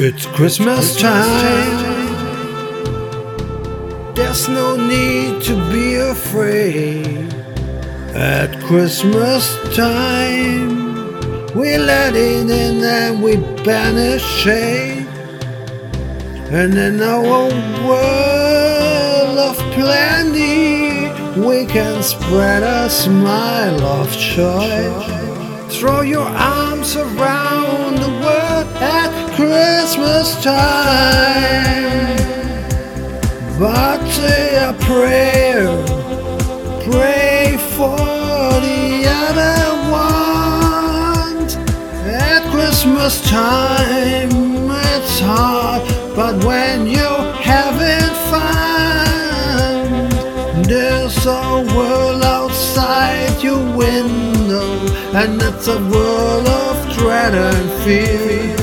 It's 0.00 0.26
Christmas 0.26 0.94
time. 0.96 2.14
There's 4.14 4.48
no 4.48 4.76
need 4.76 5.42
to 5.42 5.54
be 5.72 5.96
afraid. 5.96 7.32
At 8.14 8.56
Christmas 8.62 9.58
time, 9.74 11.48
we 11.56 11.76
let 11.78 12.14
it 12.14 12.42
in 12.42 12.48
and 12.48 12.80
then 12.80 13.20
we 13.22 13.38
banish 13.64 14.22
shade. 14.22 15.08
And 16.52 16.78
in 16.78 17.02
our 17.02 17.50
world 17.88 19.36
of 19.36 19.56
plenty, 19.74 20.77
we 21.44 21.66
can 21.66 22.02
spread 22.02 22.62
a 22.62 22.88
smile 22.90 23.80
of 23.82 24.10
joy. 24.12 25.68
Throw 25.68 26.00
your 26.00 26.26
arms 26.26 26.96
around 26.96 27.96
the 27.96 28.10
world 28.22 28.66
at 28.80 29.10
Christmas 29.36 30.42
time. 30.42 32.16
But 33.58 34.00
say 34.10 34.56
a 34.56 34.72
prayer, 34.84 35.66
pray 36.90 37.56
for 37.76 37.96
the 38.66 39.04
other 39.26 39.60
ones. 39.90 41.56
At 42.06 42.42
Christmas 42.50 43.20
time, 43.28 44.30
it's 44.94 45.20
hard, 45.20 45.82
but 46.16 46.44
when 46.44 46.86
you 46.86 47.17
there's 50.88 51.26
a 51.26 51.66
world 51.76 52.22
outside 52.22 53.42
your 53.42 53.62
window, 53.76 54.70
and 55.20 55.40
it's 55.42 55.68
a 55.68 55.78
world 55.92 56.48
of 56.48 56.76
dread 56.96 57.34
and 57.34 57.66
fear, 57.84 58.56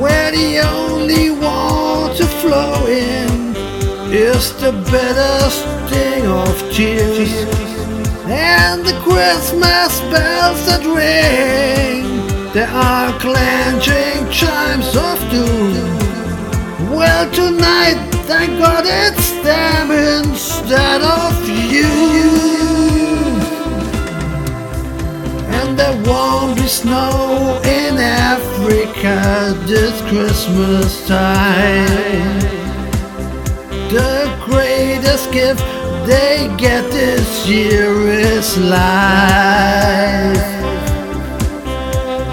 where 0.00 0.30
the 0.30 0.60
only 0.60 1.30
water 1.30 2.28
flowing 2.42 3.32
is 4.12 4.52
the 4.62 4.72
bitter 4.92 5.40
sting 5.58 6.24
of 6.26 6.54
tears, 6.72 7.32
and 8.26 8.84
the 8.86 8.96
Christmas 9.06 9.92
bells 10.12 10.60
that 10.68 10.84
ring. 11.00 12.04
There 12.52 12.74
are 12.92 13.10
clenching 13.18 14.20
chimes 14.30 14.94
of 14.94 15.18
doom. 15.32 15.74
Well, 16.96 17.28
tonight, 17.32 17.98
thank 18.30 18.50
God 18.60 18.84
it's 18.86 19.23
won't 26.06 26.56
be 26.56 26.66
snow 26.66 27.60
in 27.64 27.96
Africa 27.98 29.56
this 29.66 30.00
Christmas 30.10 31.06
time. 31.06 32.40
The 33.90 34.30
greatest 34.44 35.32
gift 35.32 35.64
they 36.06 36.54
get 36.58 36.82
this 36.90 37.46
year 37.48 37.92
is 38.08 38.58
life. 38.58 40.36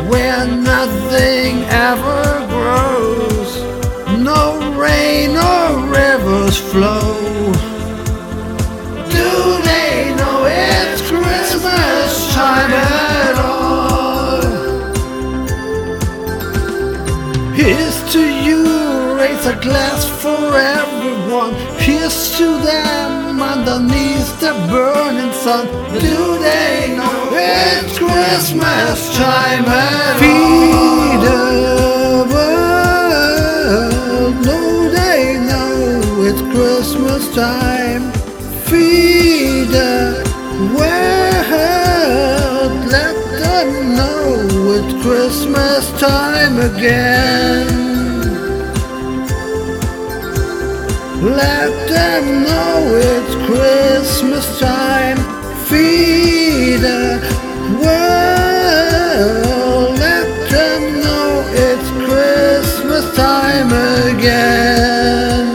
Where 0.09 0.47
nothing 0.47 1.63
ever 1.89 2.23
grows, 2.55 3.51
no 4.19 4.75
rain 4.77 5.37
or 5.37 5.87
rivers 5.87 6.57
flow. 6.57 7.00
You, 18.45 18.63
raise 19.17 19.45
a 19.45 19.55
glass 19.55 20.05
for 20.21 20.57
everyone. 20.57 21.53
Here's 21.77 22.37
to 22.37 22.57
them 22.59 23.41
underneath 23.41 24.39
the 24.39 24.53
burning 24.69 25.33
sun. 25.33 25.67
Do 25.99 26.37
they 26.39 26.95
know 26.97 27.29
it's 27.33 27.97
Christmas 27.97 29.15
time 29.17 29.65
at 29.65 30.19
Feed 30.19 31.19
the 31.27 31.41
world. 32.33 34.35
No, 34.45 34.59
they 34.89 35.37
know 35.49 36.23
it's 36.27 36.41
Christmas 36.53 37.23
time. 37.35 38.11
Feed 38.67 39.67
the 39.69 40.21
world. 40.77 42.71
Let 42.97 43.15
them 43.39 43.69
know 43.95 44.17
it's 44.77 44.93
Christmas 45.03 45.83
time 45.99 46.59
again. 46.59 47.80
Let 51.35 51.71
them 51.87 52.43
know 52.43 52.95
it's 52.95 53.35
Christmas 53.47 54.59
time. 54.59 55.17
Feed 55.67 56.81
the 56.81 57.21
world. 57.81 59.11
Let 59.97 60.27
them 60.49 60.81
know 61.01 61.45
it's 61.67 61.89
Christmas 62.05 63.05
time 63.15 63.71
again. 64.11 65.47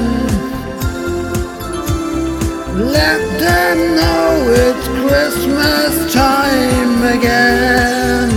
Let 2.78 3.20
them 3.38 3.78
know 3.96 4.48
it's 4.48 4.86
Christmas 5.04 5.92
time 6.14 7.02
again. 7.16 8.30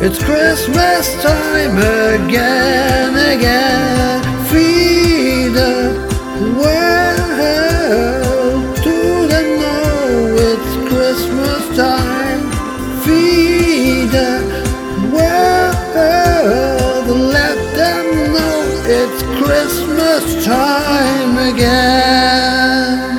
It's 0.00 0.22
Christmas 0.22 1.06
time 1.20 1.78
again, 1.78 3.16
again. 3.36 4.15
know 18.02 18.82
it's 18.84 19.22
Christmas 19.40 20.44
time 20.44 21.54
again. 21.54 23.15